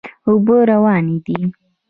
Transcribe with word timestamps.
اوبه 0.27 0.57
روانې 0.71 1.15
دي. 1.25 1.37